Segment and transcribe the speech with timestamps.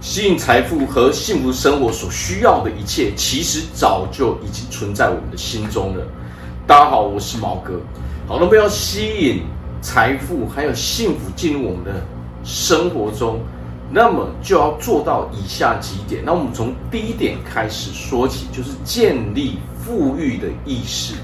[0.00, 6.06] 吸引财富和幸福生活所需要的一切，其实早就已经存在我们的心中了。
[6.68, 7.80] 大家好，我是毛哥。
[8.28, 9.42] 好，那么要吸引
[9.82, 12.00] 财富还有幸福进入我们的
[12.44, 13.40] 生活中，
[13.90, 16.22] 那么就要做到以下几点。
[16.24, 21.14] 那我们从第一点开始说起，就是建立富裕的意识。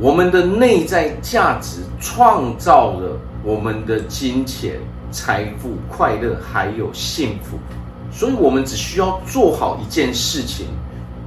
[0.00, 4.80] 我们的内在价值创造了我们的金钱、
[5.12, 7.58] 财富、快乐还有幸福，
[8.12, 10.66] 所以我们只需要做好一件事情。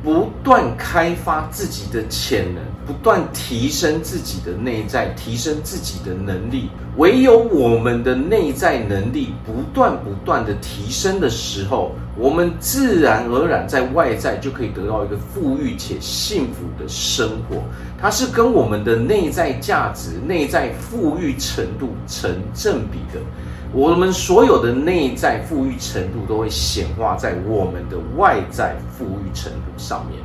[0.03, 6.69] 不断开发自己的潜能，不断提升自己的内在，提升自己的能力。
[6.97, 17.63] 唯有我们的内在能力不断不断的提升的时候，我们自然而然在外在就可以得到一个富裕且幸福的生活。
[17.97, 23.21] 它是跟我们的内在价值、内在富裕程度成正比的。
[23.73, 30.19] 我们所有的内在富裕程度都会显化在我们的外在富裕程度上面。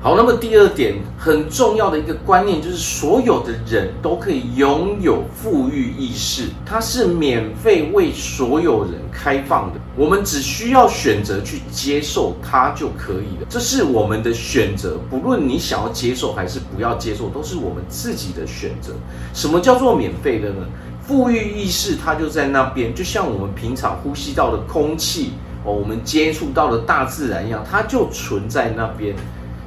[0.00, 9.80] 好，那么第二点很重要的一个观念就是，所有的人都可以拥有富裕意识，它是免费为所有人开放的。
[9.96, 13.46] 我们只需要选择去接受它就可以了。
[13.48, 18.92] 这是我们的选择，不论你想要接受还是不要接受，都是我们自己的选择。
[19.34, 20.66] 什么叫做免费的呢？
[21.06, 25.30] 富裕意识，它就在那边，就像我们平常呼吸到的空气
[25.64, 29.14] 哦，我们接触到的大自然一样，它就存在那边。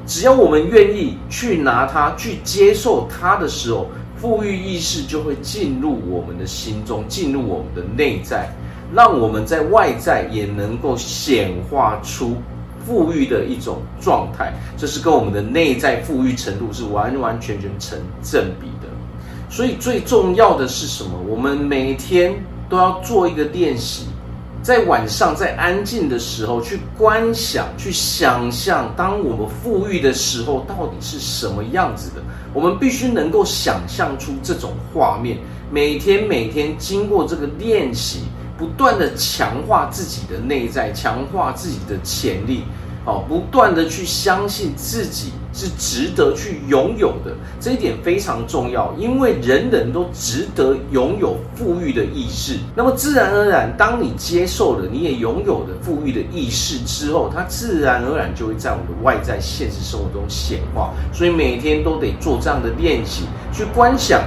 [0.06, 8.54] 只要我们愿意去拿它，去接受它的时候，富裕意识就会进入我们的心中，进入我们的内在，
[8.94, 12.36] 让我们在外在也能够显化出
[12.86, 14.52] 富裕的一种状态。
[14.76, 18.90] 这是跟我们的内在富裕程度是完完全全成正比的。
[19.50, 21.12] 所以最重要的是什么？
[21.28, 22.34] 我们每天
[22.70, 24.06] 都要做一个练习，
[24.62, 32.22] 在晚上在安静的时候去观想、去想象，当我们富裕的时候到底是什么样子的。
[32.54, 35.38] 我们必须能够想象出这种画面。
[35.72, 38.22] 每天每天经过这个练习，
[38.58, 42.64] 不断的强化自己的内在，强化自己的潜力。
[43.06, 52.58] 好，不断的去相信自己是值得去拥有的，这一点非常重要，因为人人都值得拥有富裕的意识。
[52.76, 60.94] 那么自然而然，当你接受了，你也拥有了富裕的意识之后，它自然而然就会在我们的外在现实生活中显化。
[61.12, 64.22] 所以每天都得做这样的练习，去观想：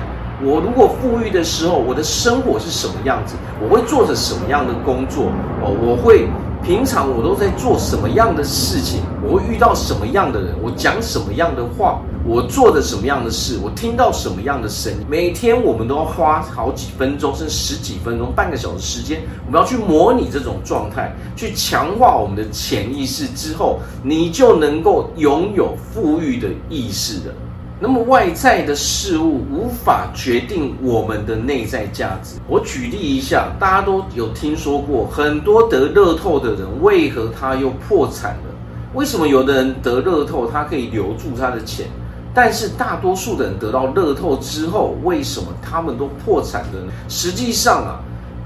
[0.45, 3.35] 我如果富裕的时候，我的生活是什么样子？
[3.61, 5.27] 我会做着什么样的工作？
[5.63, 6.29] 哦，我会。
[6.65, 9.01] 平常我都在做什么样的事情？
[9.21, 10.55] 我会遇到什么样的人？
[10.63, 12.01] 我讲什么样的话？
[12.25, 13.59] 我做的什么样的事？
[13.61, 14.99] 我听到什么样的声音？
[15.11, 27.35] 每天我们都要花好几分钟，甚至十几分钟、半个小时时间，我们要去模拟这种状态，去强化我们的潜意识之后，你就能够拥有富裕的意识了。
[27.83, 32.37] 那么外在的事物无法决定我们的内在价值。
[32.47, 38.55] 我举例一下，大家都有听说过，很多得乐透的人为何他又破产了？
[38.95, 41.87] 为什么有的人得乐透他可以留住他的钱，
[42.33, 46.93] 但是大多数的人得到乐透之后，为什么他们都破产了呢？
[47.09, 48.01] 实际上啊。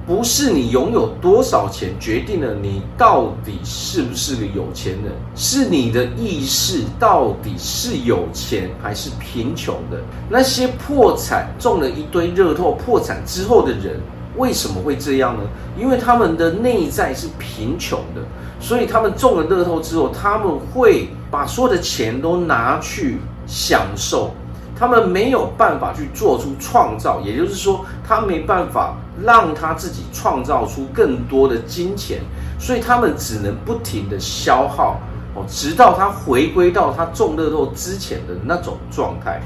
[0.07, 10.01] 不是你拥有多少钱决定了你到底是不是个有钱人，是你的意识到底是有钱还是贫穷的。
[10.31, 14.01] 那些破产中了一堆乐透破产之后的人，
[14.37, 15.43] 为什么会这样呢？
[15.77, 18.23] 因为他们的内在是贫穷的，
[18.61, 23.19] 所以他们中了乐透之后，他们会把所有的钱都拿去
[23.49, 24.33] 享受。
[24.79, 28.95] 他们没有办法去做出创造，也就是说，他没办法
[29.25, 32.21] 让他自己创造出更多的金钱，
[32.59, 35.01] 所以他们只能不停的消耗
[35.35, 39.41] 哦，直到他回归到他中乐透之前的那种状态。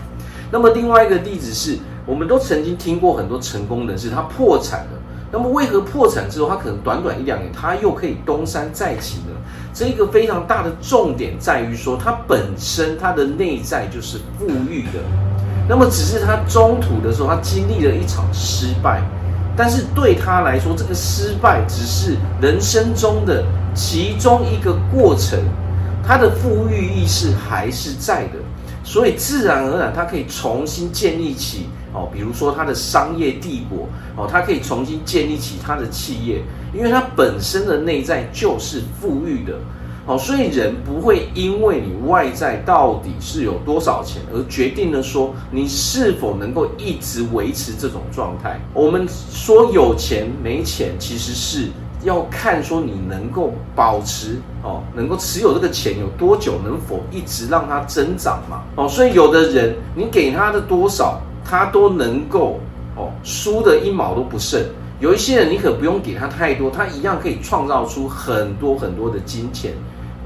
[0.50, 5.00] 那么另外一个例子是，我们都曾经听过很多成功人士，他破产了。
[5.32, 9.36] 那么为何破产之后，他可能短短一两年，他又可以东山再起呢？
[9.72, 14.98] 这一个非常大的重点在于说，他本身他的内在就是富裕的。
[15.68, 19.00] 那么只是他中途的时候，他经历了一场失败，
[19.56, 25.38] 但是对他来说，这个失败只是人生中的其中一个过程，
[26.04, 28.38] 他的富裕意识还是在的，
[28.82, 31.68] 所以自然而然他可以重新建立起。
[31.92, 36.42] 哦，比如说他的商业帝国，哦，他可以重新建立起他的企业，
[36.72, 39.58] 因为他本身的内在就是富裕的，
[40.06, 48.60] 哦，所以人不会因为你外在到底是有多少钱而决定了说你是否能够一直维持这种状态。
[48.72, 51.68] 我们说有钱没钱其实是
[52.02, 58.62] 要看说你能够保持哦，能够持有这个钱有多久，能否一直让它增长嘛？
[58.76, 62.60] 哦，所以有的人你给他的多少，他都能够
[62.94, 64.62] 哦输的一毛都不剩。
[65.00, 69.72] 有一些人你可不用给他太多，他一样可以创造出很多很多的金钱。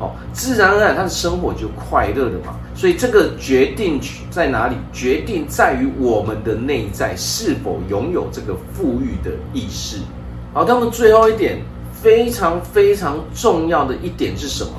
[0.01, 2.57] 哦，自然而然他的生活就快乐了嘛。
[2.75, 3.99] 所以这个决定
[4.29, 4.75] 在哪里？
[4.93, 9.99] 决定在于我们的内在是否拥有这个富裕的意识。
[10.53, 11.63] 好，那么最后一点
[12.03, 14.73] 非常非常重要的一点是什么？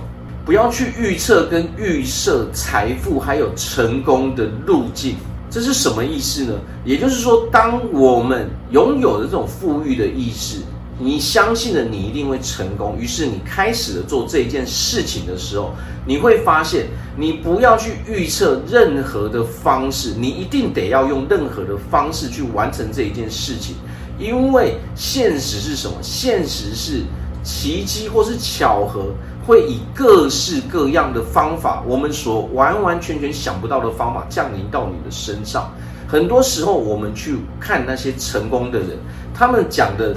[0.46, 5.16] 不要去预测跟预设财富还有成功的路径。
[5.50, 6.54] 这是什么意思呢？
[6.84, 10.58] 也就是说，当我们拥有的这种富裕的意识。
[10.98, 12.96] 你相信了，你一定会成功。
[12.98, 15.74] 于是你开始了做这件事情的时候，
[16.06, 16.88] 你会发现，
[17.18, 23.76] 你不要去预测任何的方式，你一定得要用任何的方式去完成这一件事情。
[24.18, 25.98] 因为现实是什么？
[26.02, 27.02] 现实是
[27.46, 29.06] 奇迹或是巧合，
[29.48, 35.72] 会以各式各样的方法，我们所完完全全想不到的方法降临到你的身上。
[36.06, 38.98] 很多时候，我们去看那些成功的人，
[39.34, 40.14] 他们讲的。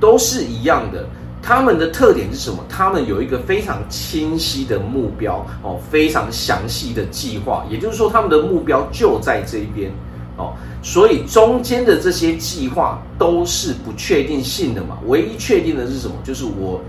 [0.00, 1.04] 都是一样的，
[1.42, 2.58] 他们的特点是什么？
[2.68, 9.90] 他们有一个非常清晰的目标哦，非常详细的计划，也就是说，他们的目标就在这一边
[10.38, 14.96] 哦，所以中间的这些计划都是不确定性的嘛。
[15.06, 16.14] 唯一确定的是什么？
[16.24, 16.80] 就是我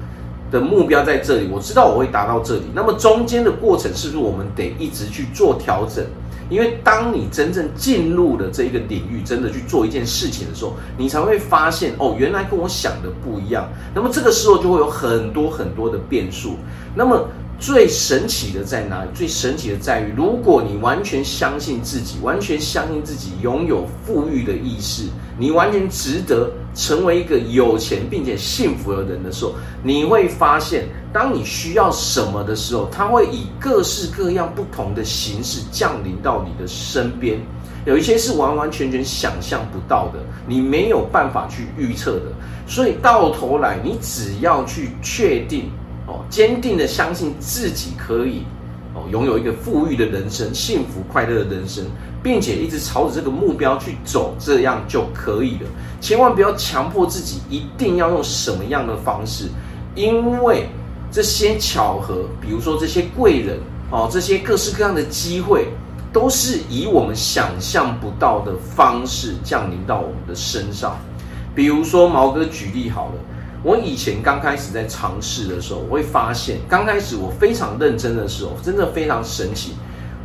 [0.51, 2.63] 的目标在这里，我知道我会达到这里。
[2.73, 6.05] 那么中间的过程是不是我们得一直去做调整？
[6.49, 13.69] 因为当你真正进入了这一个领域，真的去做一件事情的时候，你才会发现哦，原来跟我想的不一样。
[13.93, 16.55] 那么这个时候就会有很多很多的变数。
[16.95, 17.27] 那么
[17.59, 19.09] 最神奇的在哪里？
[19.13, 25.03] 最神奇的在于，如果你完全相信自己，完全相信自己拥有富裕的意识，
[25.37, 29.53] 你完全值得成为一个有钱并且幸福的人的时候，
[29.83, 30.87] 你会发现。
[31.11, 37.39] 当你需要什么的时候，它会以各式各样不同的形式降临到你的身边。
[37.85, 42.25] 有一些是完完全全想象不到的，你没有办法去预测的。
[42.67, 45.71] 所以到头来，你只要去确定
[46.09, 48.43] 哦，坚定的相信自己可以
[48.95, 51.85] 哦，拥有一个富裕的人生、幸福快乐的人生，
[52.23, 55.69] 并且一直朝着这个目标去走，这样就可以了。
[56.01, 59.45] 千万不要强迫自己一定要用什么样的方式，
[59.95, 60.67] 因为。
[61.11, 63.57] 这些巧合，比如说这些贵人
[63.89, 65.67] 哦，这些各式各样的机会，
[66.13, 70.95] 都是以我们想象不到的方式降临到我们的身上。
[71.55, 73.13] 比如说毛哥举例好了，
[73.63, 79.73] 我以前刚开始在尝试的时候，我会发现，刚开始我非常认真的时候，真的非常神奇。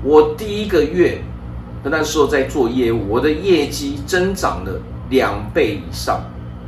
[0.02, 1.20] 我第一个月，
[1.82, 6.20] 那时候在做业务，我的业绩增长了两倍以上。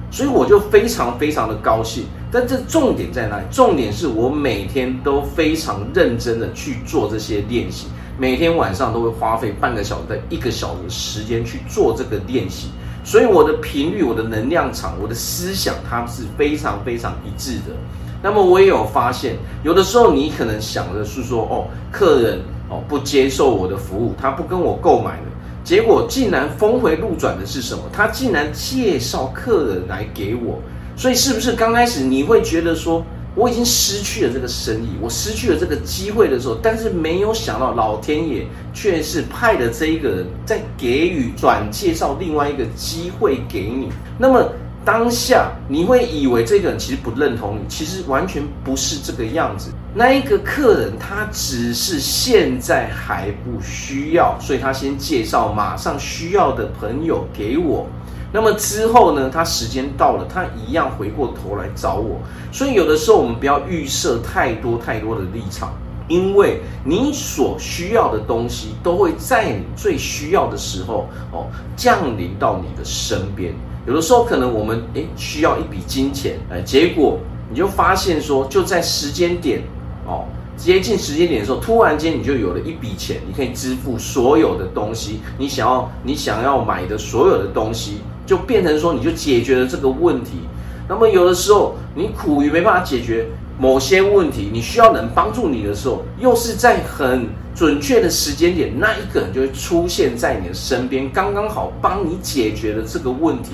[0.09, 3.45] 所以我就非常非常的高兴，但这重点在哪里？
[3.51, 12.69] 重点是我每天都非常认真的去做这些练习，每天晚上都会花费半个小时一个小时时间去做这个练习。
[13.07, 17.73] 所以我的频率、我的能量场、我的思想，它是非常非常一致的。
[18.21, 25.27] 那么我也有发现，有的时候你可能想的是说，哦，客人哦不接受我的服务，他不跟我购买了。
[25.63, 27.83] 结果竟然峰回路转的是什么？
[27.93, 30.61] 他竟然介绍客人来给我，
[30.97, 33.07] 所以是不是刚开始你会觉得说
[33.37, 38.45] 我已经失去了这个生意，我失去了这个机会的时候，但是没有想到老天爷
[38.75, 44.51] 却是派了这一个人在给予转介绍另外一个机会给你，那么。
[44.87, 49.73] 当下你会以为这个人其实不认同你，其实完全不是这个样子。
[49.93, 57.89] 那一个客人他只是现在还不需要，所以他先介绍马上需要的朋友给我。
[58.37, 62.21] 那么之后呢，他时间到了，他一样回过头来找我。
[62.53, 65.73] 所以有的时候我们不要预设太多太多的立场，
[66.07, 73.55] 因为你所需要的东西都会在你最需要的时候哦降临到你的身边。
[73.87, 79.63] 有的时候可能我们诶需要一笔金钱，哎，结果你就发现说，就在时间点
[80.07, 80.27] 哦
[80.59, 90.33] 接近时间点的时候，突然间你就有了一笔钱，你可以支付所有的东西，你想要你想要买的所有的东西，就变成说你就解决了这个问题。
[90.89, 93.27] 那么有的时候你苦于没办法解决
[93.59, 103.53] 某些问题，你需要人帮助你的时候，又是在很准确的时间点，那一个人就会出现在你的身边，刚刚好帮你解决了这个问题。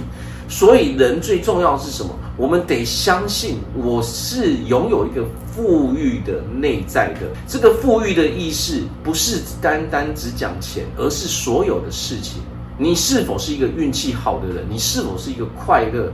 [0.49, 2.11] 所以，人最重要是什么？
[2.37, 7.21] 我们得相信，我是拥有一个富裕的内在的。
[7.47, 12.43] 这个富裕的意识，不是单单只讲钱，而是所有的事情。
[12.79, 14.65] 你是否是一个运气好的人？
[14.69, 16.11] 你是否是一个快乐、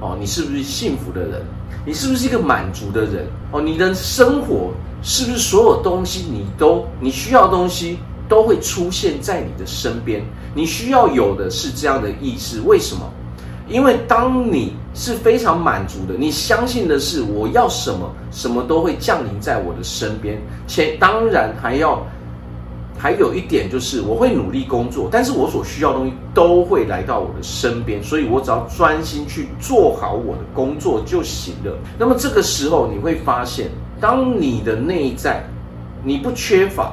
[0.00, 1.42] 哦，你是不是幸福的人？
[1.86, 3.26] 你是不是一个满足的人？
[3.52, 10.22] 哦，你的生活是不是所有东西你都你需要的东西都会出现在你的身边？
[10.54, 13.08] 你需要有的是这样的意识，为什么？
[13.68, 22.04] 因为当你是非常满足的，你相信的是我要什么，什么都会降临在我的身边，且当然还要。
[23.02, 31.76] 还有一点就是，我会努力工作，但是我所需要的东西都会来到我的身边，所以我只要专心去做好我的工作就行了。
[31.98, 33.68] 那么这个时候，你会发现，
[34.00, 35.42] 当你的内在
[36.04, 36.92] 你不缺乏，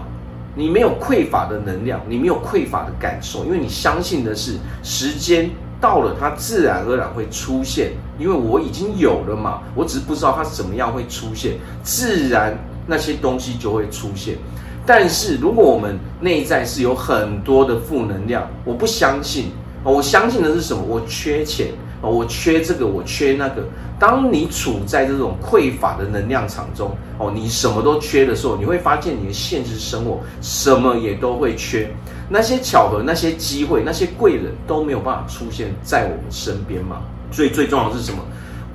[0.55, 5.47] 你没有匮乏的能量，你没有匮乏的感受，因为你相信的是时间
[5.79, 14.35] 到了，它自然而然会出现，因为我已经有了嘛，我只是不知道它怎么样会出现，自然那些东西就会出现。
[14.89, 19.51] 但是，如果我们内在是有很多的负能量，我不相信。
[19.83, 20.81] 我相信的是什么？
[20.81, 21.67] 我缺钱，
[22.01, 23.63] 我缺这个，我缺那个。
[23.99, 31.87] 当你处在这种匮乏的能量场中，哦，你什么都缺的时候，你会发现你的现实生活什么也都会缺。
[32.27, 37.03] 那些巧合、那些机会、那些贵人都没有办法出现在我们身边嘛。
[37.31, 38.17] 所以最重要的是什么？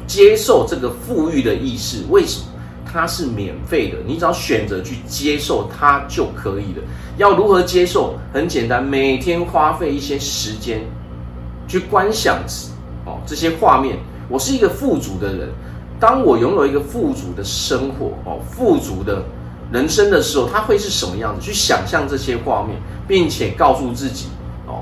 [0.07, 2.05] 接受这个富裕的意识。
[2.09, 2.47] 为什么？
[2.95, 6.83] 它是免费的，你只要选择去接受它就可以了。
[7.17, 8.15] 要如何接受？
[8.33, 10.81] 很简单，每天花费一些时间
[11.67, 12.39] 去观想
[13.05, 13.99] 哦这些画面。
[14.29, 15.49] 我是一个富足的人，
[15.99, 19.25] 当我拥有一个富足的生活哦，富足的
[19.73, 21.45] 人生的时候，它会是什么样子？
[21.45, 24.29] 去想象这些画面，并且告诉自己。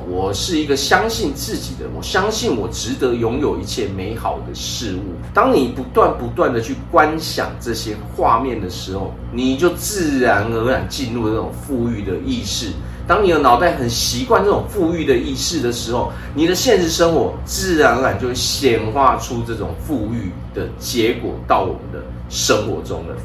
[0.09, 5.15] 我是一个相信自己的，我相信我值得拥有一切美好的事物。
[5.35, 12.71] 当你不断不断的去观想这些画面的时候，你就自然而然进入这种富裕的意识。
[13.07, 23.17] 当你的脑袋很习惯这种富裕的意识的时候，你的现实生活自然而然就会显化出这种富裕的结果到我们的生活中了。